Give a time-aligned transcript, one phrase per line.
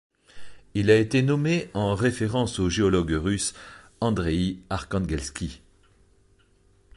[0.73, 3.53] Il a été nommé en référence au géologue russe
[3.99, 5.61] Andreï Arkhanguelski.